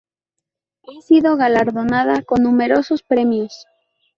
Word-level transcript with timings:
Ha 0.87 0.99
sido 1.03 1.37
galardonada 1.37 2.23
con 2.23 2.41
numerosos 2.41 3.03
premios. 3.03 3.67